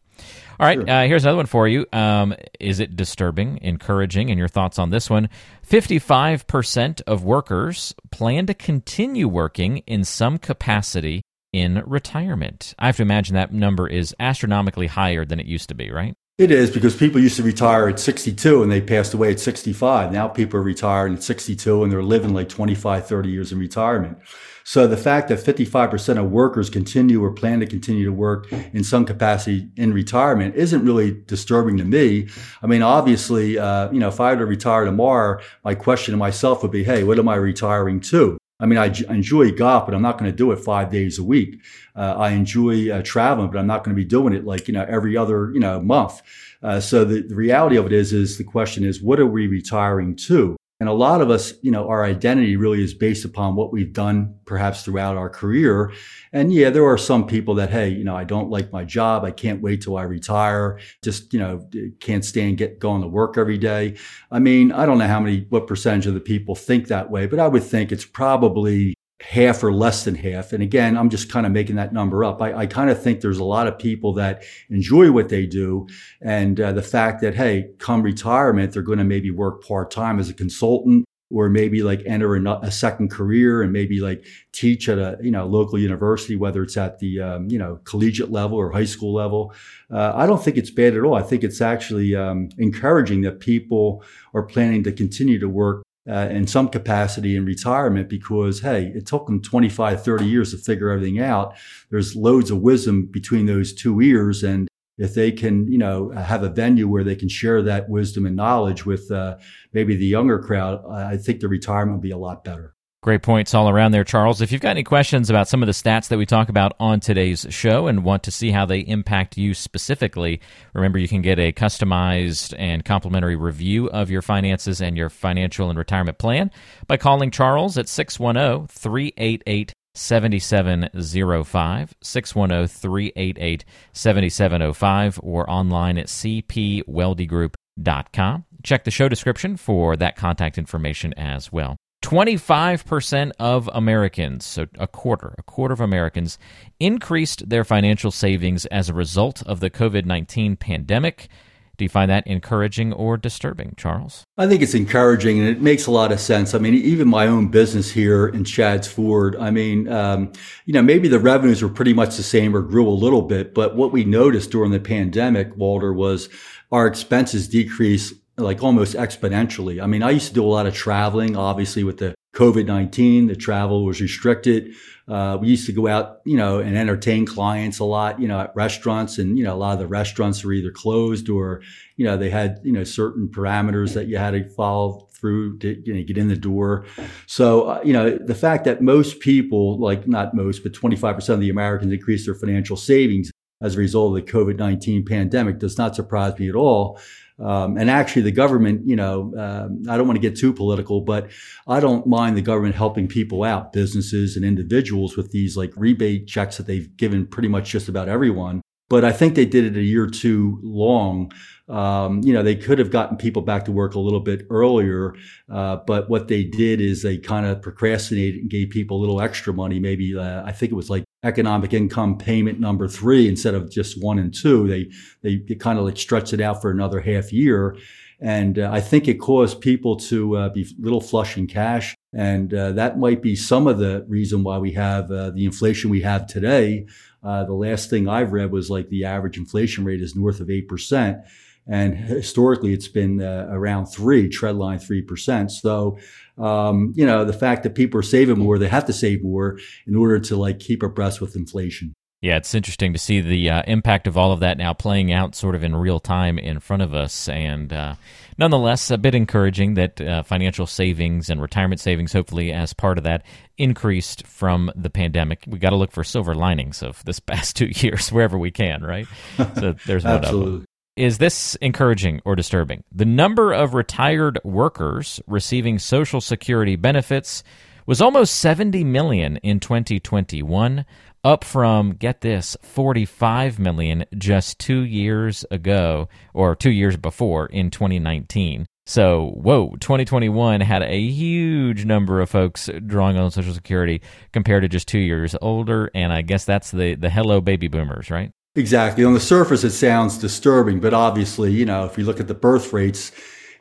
All 0.60 0.66
right, 0.66 0.78
sure. 0.78 0.90
uh, 0.90 1.06
here's 1.06 1.24
another 1.24 1.38
one 1.38 1.46
for 1.46 1.68
you. 1.68 1.86
Um, 1.92 2.34
is 2.60 2.80
it 2.80 2.96
disturbing, 2.96 3.60
encouraging, 3.62 4.30
and 4.30 4.40
your 4.40 4.48
thoughts 4.48 4.80
on 4.80 4.90
this 4.90 5.10
one? 5.10 5.30
55% 5.68 7.02
of 7.06 7.24
workers 7.24 7.94
plan 8.12 8.46
to 8.46 8.54
continue 8.54 9.28
working 9.28 9.80
in 9.80 10.04
some 10.04 10.38
capacity 10.38 11.22
in 11.52 11.84
retirement. 11.86 12.74
I 12.80 12.88
have 12.88 12.98
to 12.98 13.04
imagine 13.04 13.36
that 13.36 13.54
number 13.54 13.88
is 13.88 14.16
astronomically 14.20 14.88
higher 14.88 15.26
than 15.26 15.40
it 15.40 15.46
used 15.46 15.70
to 15.70 15.76
be, 15.76 15.92
right? 15.92 16.16
It 16.38 16.52
is 16.52 16.70
because 16.70 16.98
people 16.98 17.22
used 17.22 17.38
to 17.38 17.44
retire 17.44 17.88
at 17.88 17.98
62 17.98 18.62
and 18.62 18.70
they 18.70 18.82
passed 18.82 19.14
away 19.14 19.32
at 19.32 19.40
65. 19.40 20.12
Now 20.12 20.28
people 20.28 20.60
are 20.60 20.64
retiring 20.64 21.14
at 21.14 21.24
62 21.24 21.82
and 21.82 21.90
they're 21.90 22.04
living 22.04 22.34
like 22.34 22.50
25, 22.50 23.08
30 23.08 23.30
years 23.30 23.54
in 23.54 23.58
retirement. 23.58 24.18
So 24.66 24.86
the 24.86 24.98
fact 24.98 25.30
that 25.30 25.40
55% 25.40 26.18
of 26.18 26.30
workers 26.30 26.70
continue 26.70 27.24
or 27.24 27.32
plan 27.32 27.62
to 27.62 27.66
continue 27.66 28.04
to 28.04 28.12
work 28.12 28.52
in 28.52 28.84
some 28.84 29.06
capacity 29.06 29.70
in 29.78 29.94
retirement 29.94 30.56
isn't 30.56 30.84
really 30.84 31.12
disturbing 31.26 31.78
to 31.78 31.86
me. 31.86 32.28
I 32.62 32.68
mean, 32.68 32.82
obviously, 32.82 33.58
uh, 33.58 33.90
you 33.94 34.00
know, 34.00 34.10
if 34.10 34.20
I 34.20 34.34
were 34.34 34.40
to 34.40 34.46
retire 34.46 34.84
tomorrow, 34.84 35.40
my 35.64 35.74
question 35.74 36.12
to 36.12 36.18
myself 36.18 36.64
would 36.64 36.72
be, 36.72 36.84
hey, 36.84 37.06
what 37.06 37.18
am 37.18 37.30
I 37.30 37.36
retiring 37.36 38.02
to? 38.12 38.38
I 38.60 38.66
mean, 38.66 38.80
I 38.80 38.86
enjoy 39.10 39.52
golf, 39.52 39.86
but 39.86 39.94
I'm 39.94 40.02
not 40.02 40.18
going 40.18 40.32
to 40.32 40.36
do 40.36 40.52
it 40.52 40.60
five 40.60 40.90
days 40.90 41.20
a 41.20 41.24
week. 41.24 41.60
Uh, 41.96 42.16
I 42.18 42.32
enjoy 42.32 42.90
uh, 42.90 43.02
traveling, 43.04 43.52
but 43.52 43.60
I'm 43.60 43.68
not 43.68 43.84
going 43.84 43.96
to 43.96 44.02
be 44.02 44.08
doing 44.08 44.34
it 44.34 44.46
like, 44.46 44.68
you 44.70 44.74
know, 44.74 44.86
every 44.88 45.18
other, 45.18 45.52
you 45.54 45.60
know, 45.60 45.82
month. 45.82 46.22
Uh, 46.64 46.80
so 46.80 47.04
the, 47.04 47.22
the 47.22 47.36
reality 47.36 47.76
of 47.76 47.86
it 47.86 47.92
is, 47.92 48.14
is 48.14 48.38
the 48.38 48.46
question 48.46 48.86
is, 48.86 49.02
what 49.02 49.20
are 49.20 49.28
we 49.28 49.48
retiring 49.48 50.16
to? 50.16 50.56
And 50.80 50.90
a 50.90 50.94
lot 50.94 51.22
of 51.22 51.30
us, 51.30 51.54
you 51.62 51.72
know, 51.72 51.88
our 51.88 52.04
identity 52.04 52.58
really 52.58 52.84
is 52.84 52.94
based 52.94 53.24
upon 53.24 53.56
what 53.56 53.72
we've 53.72 53.94
done 53.94 54.36
perhaps 54.46 54.84
throughout 54.84 55.16
our 55.16 55.30
career. 55.30 55.94
And 56.34 56.52
yeah, 56.52 56.70
there 56.70 56.86
are 56.86 56.98
some 56.98 57.28
people 57.28 57.56
that, 57.56 57.70
hey, 57.70 57.88
you 57.88 58.04
know, 58.04 58.16
I 58.16 58.26
don't 58.26 58.50
like 58.50 58.74
my 58.74 58.84
job. 58.84 59.24
I 59.24 59.32
can't 59.32 59.62
wait 59.62 59.82
till 59.82 59.96
I 59.96 60.04
retire. 60.04 60.80
Just, 61.02 61.32
you 61.32 61.40
know, 61.40 61.66
can't 62.02 62.26
stand 62.26 62.58
get 62.58 62.80
going 62.80 63.02
to 63.02 63.08
work 63.08 63.38
every 63.38 63.58
day. 63.58 63.96
I 64.32 64.40
mean, 64.40 64.74
I 64.74 64.86
don't 64.86 64.98
know 64.98 65.08
how 65.08 65.22
many, 65.22 65.46
what 65.50 65.66
percentage 65.66 66.08
of 66.08 66.14
the 66.14 66.20
people 66.20 66.56
think 66.56 66.88
that 66.88 67.10
way, 67.10 67.26
but 67.26 67.40
I 67.40 67.48
would 67.48 67.64
think 67.64 67.94
it's 67.94 68.06
probably 68.06 68.96
half 69.22 69.64
or 69.64 69.74
less 69.74 70.04
than 70.04 70.16
half. 70.16 70.52
And 70.52 70.62
again, 70.62 70.98
I'm 70.98 71.10
just 71.10 71.32
kind 71.32 71.46
of 71.46 71.52
making 71.52 71.78
that 71.78 71.94
number 71.94 72.24
up. 72.24 72.42
I, 72.42 72.54
I 72.54 72.66
kind 72.66 72.90
of 72.90 73.02
think 73.02 73.22
there's 73.22 73.38
a 73.38 73.46
lot 73.46 73.68
of 73.68 73.80
people 73.80 74.14
that 74.14 74.44
enjoy 74.70 75.12
what 75.12 75.30
they 75.30 75.46
do. 75.46 75.88
And 76.22 76.60
uh, 76.60 76.74
the 76.74 76.82
fact 76.82 77.22
that, 77.22 77.36
hey, 77.36 77.70
come 77.80 78.02
retirement, 78.02 78.74
they're 78.74 78.82
going 78.82 79.00
to 79.00 79.06
maybe 79.06 79.32
work 79.32 79.66
part 79.66 79.90
time 79.90 80.20
as 80.20 80.30
a 80.30 80.34
consultant 80.34 81.06
or 81.32 81.50
maybe 81.50 81.82
like 81.82 82.02
enter 82.06 82.36
a, 82.36 82.60
a, 82.62 82.72
second 82.72 83.10
career 83.10 83.64
and 83.64 83.74
maybe 83.74 84.00
like 84.00 84.24
teach 84.52 84.88
at 84.88 85.00
a 85.00 85.18
you 85.22 85.32
know 85.32 85.48
local 85.48 85.80
university, 85.80 86.36
whether 86.36 86.62
it's 86.62 86.78
at 86.78 87.00
the 87.00 87.20
um, 87.20 87.50
you 87.50 87.58
know 87.58 87.80
collegiate 87.84 88.32
level 88.32 88.58
or 88.58 88.72
high 88.72 88.86
school 88.86 89.14
level. 89.14 89.54
Uh, 89.92 90.12
I 90.16 90.28
don't 90.28 90.44
think 90.44 90.56
it's 90.56 90.70
bad 90.70 90.96
at 90.96 91.04
all. 91.04 91.16
I 91.16 91.24
think 91.24 91.44
it's 91.44 91.62
actually 91.62 92.16
um, 92.16 92.50
encouraging 92.58 93.22
that 93.22 93.40
people 93.40 94.04
are 94.34 94.44
planning 94.44 94.84
to 94.84 94.92
continue 94.92 95.40
to 95.40 95.50
work 95.50 95.85
uh, 96.10 96.28
in 96.30 96.46
some 96.48 96.70
capacity 96.70 97.36
in 97.36 97.46
retirement 97.46 98.10
because, 98.10 98.62
hey, 98.62 98.92
it 98.96 99.06
took 99.06 99.26
them 99.26 99.42
25, 99.42 100.04
30 100.04 100.26
years 100.26 100.52
to 100.52 100.58
figure 100.58 100.90
everything 100.90 101.20
out. 101.20 101.56
There's 101.90 102.16
loads 102.16 102.52
of 102.52 102.60
wisdom 102.60 103.08
between 103.08 103.46
those 103.46 103.74
two 103.74 104.00
ears. 104.02 104.44
And 104.44 104.68
if 104.98 105.14
they 105.14 105.32
can, 105.32 105.72
you 105.72 105.78
know, 105.78 106.10
have 106.12 106.44
a 106.44 106.50
venue 106.50 106.88
where 106.88 107.04
they 107.04 107.16
can 107.16 107.30
share 107.30 107.62
that 107.64 107.90
wisdom 107.90 108.26
and 108.26 108.36
knowledge 108.36 108.86
with 108.86 109.12
uh, 109.12 109.38
maybe 109.74 109.96
the 109.96 110.06
younger 110.06 110.40
crowd, 110.40 110.86
I 110.90 111.18
think 111.18 111.40
the 111.40 111.48
retirement 111.48 111.98
will 111.98 112.02
be 112.02 112.12
a 112.12 112.18
lot 112.18 112.44
better. 112.44 112.76
Great 113.06 113.22
points 113.22 113.54
all 113.54 113.70
around 113.70 113.92
there, 113.92 114.04
Charles. 114.04 114.42
If 114.42 114.52
you've 114.52 114.62
got 114.62 114.72
any 114.72 114.84
questions 114.84 115.30
about 115.30 115.48
some 115.48 115.62
of 115.62 115.68
the 115.68 115.74
stats 115.74 116.08
that 116.08 116.18
we 116.18 116.26
talk 116.26 116.50
about 116.50 116.76
on 116.80 117.00
today's 117.00 117.46
show 117.52 117.86
and 117.86 118.04
want 118.04 118.24
to 118.24 118.32
see 118.32 118.50
how 118.50 118.66
they 118.66 118.80
impact 118.80 119.38
you 119.38 119.54
specifically, 119.54 120.42
remember 120.74 120.98
you 120.98 121.08
can 121.08 121.22
get 121.22 121.38
a 121.38 121.52
customized 121.52 122.56
and 122.58 122.84
complimentary 122.84 123.36
review 123.36 123.92
of 123.92 124.10
your 124.10 124.24
finances 124.24 124.82
and 124.82 124.98
your 124.98 125.12
financial 125.12 125.70
and 125.70 125.78
retirement 125.78 126.18
plan 126.18 126.50
by 126.88 126.98
calling 126.98 127.30
Charles 127.30 127.78
at 127.78 127.88
610 127.88 128.70
388 128.70 129.72
7705, 129.94 131.96
610 132.02 132.68
388 132.68 133.66
7705, 133.94 135.20
or 135.22 135.48
online 135.48 136.00
at 136.00 136.08
cpweldygroup.com. 136.08 138.46
Check 138.64 138.84
the 138.84 138.90
show 138.90 139.08
description 139.08 139.58
for 139.58 139.96
that 139.96 140.16
contact 140.16 140.58
information 140.58 141.14
as 141.14 141.52
well. 141.52 141.78
25% 142.06 143.32
of 143.40 143.68
Americans, 143.74 144.46
so 144.46 144.68
a 144.78 144.86
quarter, 144.86 145.34
a 145.40 145.42
quarter 145.42 145.74
of 145.74 145.82
Americans, 145.82 146.38
increased 146.80 147.50
their 147.50 147.64
financial 147.64 148.12
savings 148.12 148.68
as 148.68 148.90
a 148.90 148.94
result 148.94 149.42
of 149.48 149.60
the 149.60 149.72
COVID 149.72 150.06
19 150.06 150.56
pandemic. 150.56 151.30
Do 151.78 151.84
you 151.84 151.90
find 151.90 152.12
that 152.12 152.28
encouraging 152.28 152.94
or 152.94 153.18
disturbing, 153.18 153.74
Charles? 153.76 154.24
I 154.38 154.46
think 154.46 154.62
it's 154.62 154.76
encouraging 154.76 155.40
and 155.40 155.50
it 155.50 155.62
makes 155.62 155.88
a 155.88 155.92
lot 155.92 156.12
of 156.12 156.20
sense. 156.20 156.54
I 156.54 156.60
mean, 156.60 156.76
even 156.76 157.08
my 157.08 157.26
own 157.26 157.48
business 157.48 157.90
here 157.90 158.28
in 158.28 158.44
Chadds 158.44 158.88
Ford, 158.88 159.36
I 159.38 159.50
mean, 159.50 159.92
um, 159.92 160.32
you 160.66 160.74
know, 160.74 160.84
maybe 160.84 161.08
the 161.08 161.20
revenues 161.20 161.64
were 161.64 161.70
pretty 161.70 161.94
much 161.94 162.18
the 162.18 162.24
same 162.24 162.56
or 162.56 162.62
grew 162.62 162.88
a 162.88 162.92
little 162.92 163.24
bit, 163.24 163.56
but 163.56 163.76
what 163.76 163.92
we 163.92 164.06
noticed 164.06 164.52
during 164.52 164.72
the 164.72 164.80
pandemic, 164.80 165.58
Walter, 165.58 165.92
was 165.92 166.30
our 166.72 166.86
expenses 166.86 167.48
decreased 167.48 168.14
like 168.38 168.62
almost 168.62 168.96
exponentially. 168.96 169.82
I 169.82 169.88
mean, 169.88 170.04
I 170.04 170.12
used 170.12 170.28
to 170.30 170.34
do 170.34 170.44
a 170.44 170.48
lot 170.48 170.66
of 170.66 170.74
traveling, 170.74 171.38
obviously 171.38 171.84
with 171.84 171.98
the 171.98 172.16
COVID 172.36 172.66
19, 172.66 173.28
the 173.28 173.36
travel 173.36 173.86
was 173.86 174.02
restricted. 174.02 174.74
Uh, 175.08 175.38
we 175.40 175.48
used 175.48 175.66
to 175.68 175.72
go 175.72 175.88
out, 175.88 176.20
you 176.26 176.36
know, 176.36 176.60
and 176.60 176.76
entertain 176.76 177.26
clients 177.26 177.80
a 177.80 177.86
lot, 177.86 178.20
you 178.20 178.28
know, 178.28 178.40
at 178.40 178.52
restaurants. 178.56 179.18
And, 179.18 179.38
you 179.38 179.44
know, 179.44 179.54
a 179.54 179.56
lot 179.56 179.74
of 179.74 179.80
the 179.80 179.88
restaurants 179.88 180.44
were 180.44 180.52
either 180.52 180.72
closed 180.72 181.30
or, 181.30 181.62
you 181.96 182.06
know, 182.06 182.18
they 182.18 182.30
had, 182.30 182.60
you 182.64 182.74
know, 182.74 182.84
certain 182.84 183.30
parameters 183.30 183.94
that 183.94 184.08
you 184.08 184.18
had 184.18 184.32
to 184.32 184.50
follow 184.50 185.08
through 185.14 185.60
to 185.60 185.82
you 185.86 185.94
know, 185.94 186.04
get 186.04 186.18
in 186.18 186.28
the 186.28 186.36
door. 186.36 186.86
So, 187.28 187.70
uh, 187.70 187.82
you 187.86 187.94
know, 187.94 188.18
the 188.18 188.36
fact 188.36 188.66
that 188.66 188.82
most 188.82 189.20
people, 189.20 189.80
like 189.80 190.08
not 190.08 190.34
most, 190.34 190.64
but 190.64 190.74
25% 190.74 191.30
of 191.30 191.40
the 191.40 191.50
Americans 191.50 191.94
increased 191.94 192.26
their 192.26 192.36
financial 192.36 192.76
savings 192.76 193.32
as 193.62 193.76
a 193.76 193.80
result 193.80 194.18
of 194.18 194.26
the 194.26 194.32
COVID 194.32 194.58
19 194.58 195.06
pandemic 195.06 195.60
does 195.60 195.78
not 195.78 195.96
surprise 195.96 196.38
me 196.38 196.50
at 196.50 196.56
all. 196.56 197.00
Um, 197.40 197.78
and 197.78 197.90
actually, 197.90 198.22
the 198.22 198.32
government, 198.32 198.88
you 198.88 198.96
know, 198.96 199.34
um, 199.38 199.84
I 199.90 199.98
don't 199.98 200.08
want 200.08 200.16
to 200.16 200.22
get 200.22 200.38
too 200.38 200.54
political, 200.54 201.02
but 201.02 201.30
I 201.68 201.80
don't 201.80 202.08
mind 202.08 202.38
the 202.38 202.42
government 202.42 202.76
helping 202.76 203.08
people 203.08 203.44
out, 203.44 203.74
businesses 203.74 204.36
and 204.36 204.46
individuals 204.46 205.18
with 205.18 205.32
these 205.32 205.58
like 205.58 205.74
rebate 205.76 206.28
checks 206.28 206.58
that 206.58 206.68
they've 206.68 206.96
given 206.96 207.28
pretty 207.28 207.50
much 207.50 207.70
just 207.70 207.90
about 207.90 208.08
everyone. 208.08 208.62
But 208.88 209.04
I 209.04 209.12
think 209.12 209.34
they 209.36 209.46
did 209.46 209.66
it 209.66 209.78
a 209.78 209.84
year 209.84 210.08
too 210.08 210.60
long. 210.64 211.32
Um, 211.68 212.22
you 212.24 212.32
know, 212.32 212.44
they 212.44 212.56
could 212.56 212.78
have 212.78 212.92
gotten 212.92 213.18
people 213.18 213.42
back 213.42 213.66
to 213.66 213.72
work 213.72 213.96
a 213.96 214.00
little 214.00 214.20
bit 214.20 214.46
earlier, 214.52 215.16
uh, 215.52 215.78
but 215.88 216.08
what 216.08 216.28
they 216.28 216.44
did 216.44 216.80
is 216.80 217.02
they 217.02 217.18
kind 217.18 217.48
of 217.48 217.64
procrastinated 217.64 218.42
and 218.42 218.50
gave 218.50 218.70
people 218.70 218.98
a 218.98 219.02
little 219.02 219.20
extra 219.20 219.52
money. 219.52 219.80
Maybe 219.80 220.16
uh, 220.16 220.44
I 220.46 220.52
think 220.52 220.72
it 220.72 220.76
was 220.76 220.92
like 220.92 221.05
economic 221.26 221.74
income 221.74 222.18
payment 222.18 222.60
number 222.60 222.88
three 222.88 223.28
instead 223.28 223.56
of 223.56 223.70
just 223.70 224.02
one 224.02 224.20
and 224.20 224.34
two. 224.34 224.68
They 224.68 225.38
they, 225.38 225.56
kind 225.56 225.80
of 225.80 225.86
like 225.86 225.98
stretched 225.98 226.34
it 226.34 226.40
out 226.40 226.62
for 226.62 226.70
another 226.70 227.02
half 227.02 227.34
year. 227.34 227.78
And 228.22 228.60
uh, 228.60 228.70
I 228.72 228.80
think 228.80 229.08
it 229.08 229.16
caused 229.16 229.60
people 229.60 229.98
to 229.98 230.38
uh, 230.38 230.50
be 230.50 230.62
a 230.62 230.82
little 230.82 231.02
flush 231.02 231.38
in 231.38 231.48
cash. 231.48 231.96
And 232.14 232.54
uh, 232.54 232.72
that 232.74 232.98
might 232.98 233.22
be 233.22 233.36
some 233.36 233.68
of 233.68 233.78
the 233.78 234.06
reason 234.08 234.44
why 234.44 234.58
we 234.58 234.72
have 234.74 235.12
uh, 235.12 235.32
the 235.32 235.46
inflation 235.46 235.90
we 235.90 236.02
have 236.02 236.28
today. 236.28 236.88
Uh, 237.22 237.44
the 237.44 237.54
last 237.54 237.90
thing 237.90 238.08
I've 238.08 238.32
read 238.32 238.52
was 238.52 238.70
like 238.70 238.88
the 238.90 239.04
average 239.04 239.38
inflation 239.38 239.84
rate 239.84 240.02
is 240.02 240.16
north 240.16 240.40
of 240.40 240.48
8%. 240.48 241.24
And 241.68 241.96
historically, 241.98 242.74
it's 242.74 242.88
been 242.88 243.22
uh, 243.22 243.48
around 243.50 243.88
three, 243.88 244.30
trendline 244.30 244.86
3%. 244.86 245.50
So, 245.50 245.98
um, 246.38 246.94
you 246.96 247.06
know, 247.06 247.26
the 247.26 247.34
fact 247.34 247.64
that 247.64 247.74
people 247.74 248.00
are 248.00 248.04
saving 248.04 248.38
more, 248.38 248.60
they 248.60 248.68
have 248.68 248.86
to 248.86 248.94
save 248.94 249.24
more 249.24 249.58
in 249.88 249.96
order 249.96 250.20
to 250.20 250.36
like 250.36 250.60
keep 250.60 250.84
abreast 250.84 251.22
with 251.22 251.36
inflation. 251.36 251.94
Yeah, 252.22 252.38
it's 252.38 252.56
interesting 252.56 252.94
to 252.94 253.00
see 253.00 253.22
the 253.22 253.50
uh, 253.52 253.64
impact 253.68 254.08
of 254.08 254.18
all 254.18 254.32
of 254.32 254.40
that 254.40 254.58
now 254.58 254.74
playing 254.74 255.12
out 255.12 255.36
sort 255.36 255.54
of 255.54 255.64
in 255.64 255.76
real 255.76 256.00
time 256.00 256.40
in 256.40 256.60
front 256.60 256.82
of 256.82 256.94
us. 256.94 257.30
And 257.30 257.72
uh, 257.72 257.96
nonetheless, 258.38 258.90
a 258.90 258.98
bit 258.98 259.14
encouraging 259.14 259.76
that 259.76 260.02
uh, 260.02 260.24
financial 260.24 260.66
savings 260.66 261.30
and 261.30 261.40
retirement 261.40 261.82
savings, 261.82 262.14
hopefully, 262.14 262.52
as 262.52 262.74
part 262.74 262.98
of 262.98 263.04
that, 263.04 263.24
increased 263.58 264.26
from 264.26 264.72
the 264.76 264.90
pandemic. 264.90 265.44
We 265.48 265.60
got 265.60 265.70
to 265.70 265.76
look 265.76 265.92
for 265.92 266.04
silver 266.04 266.34
linings 266.34 266.82
of 266.82 267.04
this 267.06 267.20
past 267.20 267.58
two 267.58 267.70
years 267.76 268.12
wherever 268.12 268.40
we 268.40 268.50
can, 268.50 268.84
right? 268.84 269.08
So 269.38 269.76
there's 269.86 270.04
one 270.04 270.16
Absolutely. 270.16 270.48
of 270.48 270.54
them. 270.62 270.66
Is 270.96 271.18
this 271.18 271.56
encouraging 271.56 272.22
or 272.24 272.38
disturbing? 272.38 272.86
The 272.90 273.04
number 273.04 273.52
of 273.52 273.74
retired 273.74 274.40
workers 274.46 275.20
receiving 275.28 275.78
Social 275.78 276.22
Security 276.22 276.78
benefits 276.78 277.44
was 277.86 278.02
almost 278.02 278.38
70 278.38 278.86
million 278.86 279.36
in 279.38 279.60
2021 279.60 280.86
up 281.26 281.44
from 281.44 281.96
get 281.96 282.22
this 282.22 282.56
45 282.62 283.60
million 283.60 284.06
just 284.18 284.58
2 284.60 284.84
years 284.84 285.44
ago 285.52 286.08
or 286.34 286.56
2 286.56 286.72
years 286.72 286.96
before 286.96 287.48
in 287.48 287.72
2019. 287.72 288.66
So, 288.86 289.32
whoa, 289.36 289.76
2021 289.82 290.62
had 290.62 290.82
a 290.82 290.98
huge 290.98 291.84
number 291.84 292.22
of 292.22 292.30
folks 292.30 292.70
drawing 292.86 293.18
on 293.18 293.32
Social 293.32 293.54
Security 293.54 294.02
compared 294.32 294.64
to 294.64 294.70
just 294.70 294.88
2 294.88 295.00
years 295.00 295.36
older 295.42 295.92
and 295.94 296.14
I 296.14 296.22
guess 296.22 296.46
that's 296.46 296.72
the 296.72 296.96
the 296.96 297.10
hello 297.10 297.42
baby 297.42 297.68
boomers, 297.68 298.10
right? 298.10 298.32
Exactly. 298.56 299.04
On 299.04 299.14
the 299.14 299.20
surface 299.20 299.64
it 299.64 299.72
sounds 299.72 300.18
disturbing, 300.18 300.80
but 300.80 300.94
obviously, 300.94 301.52
you 301.52 301.66
know, 301.66 301.86
if 301.86 301.98
you 301.98 302.06
look 302.06 302.20
at 302.20 302.28
the 302.28 302.34
birth 302.34 302.72
rates, 302.72 303.12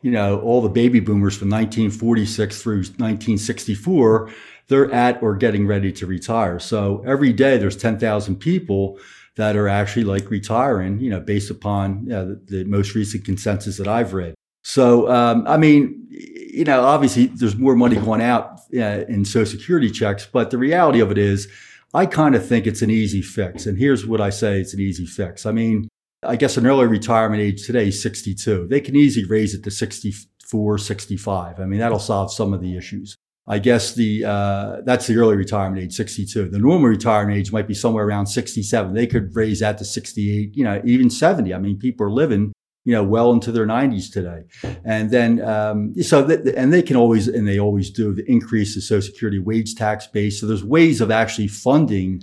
you 0.03 0.11
know, 0.11 0.41
all 0.41 0.61
the 0.61 0.69
baby 0.69 1.01
boomers 1.01 1.37
from 1.37 1.49
1946 1.49 2.63
through 2.63 2.77
1964 2.77 4.31
they're 4.69 4.91
at 4.93 5.23
or 5.23 5.37
getting 5.37 5.67
ready 5.67 5.93
to 5.93 6.07
retire. 6.07 6.59
So 6.59 7.03
every 7.07 7.33
day 7.33 7.57
there's 7.59 7.77
10,000 7.77 8.37
people 8.37 8.99
that 9.37 9.57
are 9.57 9.69
actually 9.69 10.05
like 10.05 10.31
retiring, 10.31 11.01
you 11.01 11.11
know, 11.11 11.21
based 11.21 11.51
upon 11.51 12.05
you 12.05 12.09
know, 12.11 12.29
the, 12.29 12.57
the, 12.57 12.65
most 12.65 12.95
recent 12.95 13.25
consensus 13.25 13.77
that 13.79 13.89
I've 13.89 14.15
read. 14.15 14.35
So, 14.63 15.11
um, 15.11 15.45
I 15.47 15.57
mean, 15.57 16.07
you 16.09 16.65
know, 16.65 16.83
obviously 16.85 17.27
there's 17.27 17.57
more 17.57 17.75
money 17.75 17.97
going 17.97 18.23
out 18.23 18.61
uh, 18.75 19.05
in 19.09 19.25
Social 19.25 19.59
Security 19.59 19.91
checks, 19.91 20.27
but 20.31 20.51
the 20.51 20.59
reality 20.59 21.01
of 21.01 21.11
it 21.11 21.19
is, 21.19 21.49
I 21.95 22.07
kind 22.07 22.35
of 22.35 22.47
think 22.47 22.67
it's 22.67 22.83
an 22.83 22.91
easy 22.91 23.23
fix. 23.23 23.67
And 23.67 23.79
here's 23.79 24.05
what 24.05 24.21
I 24.21 24.31
say 24.31 24.61
it's 24.61 24.75
an 24.75 24.81
easy 24.81 25.07
fix. 25.07 25.47
I 25.47 25.53
mean, 25.53 25.89
I 26.25 26.35
guess 26.35 26.57
an 26.57 26.67
early 26.67 26.87
retirement 26.87 27.41
age 27.41 27.65
today 27.65 27.89
is 27.89 28.03
62. 28.03 28.67
They 28.69 28.81
can 28.81 28.97
easily 28.97 29.27
raise 29.27 29.55
it 29.55 29.63
to 29.63 29.71
64, 29.71 30.79
65. 30.79 31.61
I 31.61 31.65
mean, 31.65 31.79
that'll 31.79 32.01
solve 32.01 32.33
some 32.33 32.53
of 32.53 32.61
the 32.61 32.77
issues. 32.77 33.15
I 33.47 33.59
guess 33.59 33.95
the 33.95 34.25
uh, 34.25 34.77
that's 34.85 35.07
the 35.07 35.17
early 35.17 35.37
retirement 35.37 35.83
age, 35.83 35.93
62. 35.93 36.49
The 36.49 36.59
normal 36.59 36.89
retirement 36.89 37.39
age 37.39 37.53
might 37.53 37.69
be 37.69 37.75
somewhere 37.75 38.07
around 38.07 38.27
67. 38.27 38.95
They 38.95 39.07
could 39.07 39.37
raise 39.37 39.61
that 39.61 39.79
to 39.79 39.85
68, 39.85 40.57
you 40.57 40.65
know, 40.65 40.81
even 40.85 41.11
70. 41.11 41.53
I 41.53 41.59
mean, 41.59 41.79
people 41.79 42.07
are 42.07 42.11
living, 42.11 42.53
you 42.85 42.93
know, 42.93 43.03
well 43.03 43.33
into 43.33 43.51
their 43.51 43.67
90s 43.67 44.13
today. 44.13 44.45
And 44.85 45.11
then, 45.11 45.41
um, 45.41 45.95
so 46.03 46.23
that, 46.23 46.47
and 46.55 46.73
they 46.73 46.83
can 46.83 46.97
always, 46.97 47.29
and 47.29 47.49
they 47.49 47.59
always 47.59 47.91
do, 47.91 48.13
the 48.13 48.31
increase 48.31 48.75
the 48.75 48.83
Social 48.83 49.13
Security 49.13 49.39
wage 49.39 49.75
tax 49.75 50.07
base. 50.07 50.41
So 50.41 50.47
there's 50.47 50.65
ways 50.65 51.01
of 51.01 51.11
actually 51.11 51.49
funding, 51.49 52.23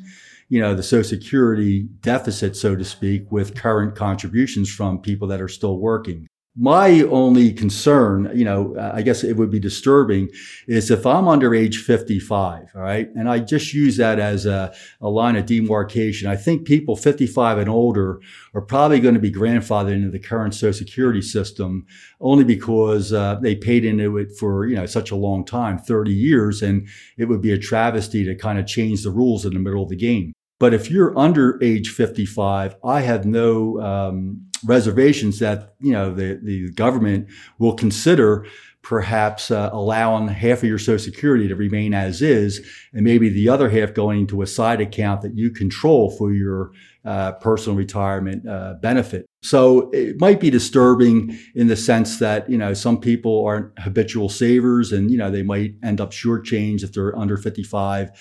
you 0.49 0.61
know, 0.61 0.75
the 0.75 0.83
Social 0.83 1.09
Security 1.09 1.87
deficit, 2.01 2.55
so 2.55 2.75
to 2.75 2.85
speak, 2.85 3.31
with 3.31 3.55
current 3.55 3.95
contributions 3.95 4.69
from 4.71 4.99
people 4.99 5.27
that 5.29 5.41
are 5.41 5.47
still 5.47 5.77
working. 5.79 6.27
My 6.57 7.03
only 7.03 7.53
concern, 7.53 8.29
you 8.35 8.43
know, 8.43 8.75
I 8.77 9.03
guess 9.03 9.23
it 9.23 9.37
would 9.37 9.49
be 9.49 9.59
disturbing 9.59 10.29
is 10.67 10.91
if 10.91 11.05
I'm 11.05 11.29
under 11.29 11.55
age 11.55 11.81
55, 11.81 12.71
all 12.75 12.81
right, 12.81 13.07
and 13.15 13.29
I 13.29 13.39
just 13.39 13.73
use 13.73 13.95
that 13.97 14.19
as 14.19 14.45
a, 14.45 14.73
a 14.99 15.07
line 15.07 15.37
of 15.37 15.45
demarcation. 15.45 16.27
I 16.27 16.35
think 16.35 16.67
people 16.67 16.97
55 16.97 17.57
and 17.57 17.69
older 17.69 18.19
are 18.53 18.61
probably 18.61 18.99
going 18.99 19.13
to 19.13 19.21
be 19.21 19.31
grandfathered 19.31 19.93
into 19.93 20.09
the 20.09 20.19
current 20.19 20.53
Social 20.53 20.73
Security 20.73 21.21
system 21.21 21.85
only 22.19 22.43
because 22.43 23.13
uh, 23.13 23.35
they 23.35 23.55
paid 23.55 23.85
into 23.85 24.17
it 24.17 24.33
for, 24.37 24.67
you 24.67 24.75
know, 24.75 24.85
such 24.85 25.09
a 25.09 25.15
long 25.15 25.45
time, 25.45 25.77
30 25.77 26.11
years, 26.11 26.61
and 26.61 26.85
it 27.17 27.25
would 27.29 27.41
be 27.41 27.53
a 27.53 27.57
travesty 27.57 28.25
to 28.25 28.35
kind 28.35 28.59
of 28.59 28.67
change 28.67 29.03
the 29.03 29.09
rules 29.11 29.45
in 29.45 29.53
the 29.53 29.59
middle 29.59 29.83
of 29.83 29.89
the 29.89 29.95
game. 29.95 30.33
But 30.59 30.73
if 30.73 30.91
you're 30.91 31.17
under 31.17 31.57
age 31.63 31.91
55, 31.91 32.75
I 32.83 32.99
have 33.01 33.25
no 33.25 33.79
um, 33.81 34.50
reservations 34.65 35.39
that 35.39 35.73
you 35.79 35.91
know 35.91 36.13
the 36.13 36.39
the 36.43 36.71
government 36.71 37.27
will 37.59 37.73
consider 37.73 38.45
perhaps 38.83 39.51
uh, 39.51 39.69
allowing 39.71 40.27
half 40.27 40.59
of 40.59 40.63
your 40.63 40.79
Social 40.79 40.99
Security 40.99 41.47
to 41.47 41.55
remain 41.55 41.93
as 41.93 42.21
is, 42.21 42.65
and 42.93 43.03
maybe 43.03 43.29
the 43.29 43.47
other 43.47 43.69
half 43.69 43.93
going 43.93 44.21
into 44.21 44.41
a 44.41 44.47
side 44.47 44.81
account 44.81 45.21
that 45.21 45.35
you 45.35 45.51
control 45.51 46.09
for 46.09 46.33
your 46.33 46.71
uh, 47.05 47.33
personal 47.33 47.77
retirement 47.77 48.47
uh, 48.47 48.75
benefit. 48.81 49.25
So 49.43 49.89
it 49.91 50.19
might 50.19 50.39
be 50.39 50.49
disturbing 50.49 51.37
in 51.55 51.67
the 51.67 51.75
sense 51.75 52.19
that 52.19 52.49
you 52.49 52.57
know 52.57 52.73
some 52.73 52.99
people 52.99 53.45
aren't 53.45 53.77
habitual 53.79 54.29
savers, 54.29 54.91
and 54.91 55.11
you 55.11 55.17
know 55.17 55.31
they 55.31 55.43
might 55.43 55.75
end 55.83 56.01
up 56.01 56.11
shortchanged 56.11 56.83
if 56.83 56.93
they're 56.93 57.17
under 57.17 57.37
55 57.37 58.11